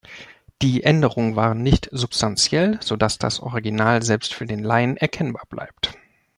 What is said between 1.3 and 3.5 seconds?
waren nicht substantiell, sodass das